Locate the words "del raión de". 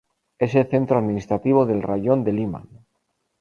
1.67-2.31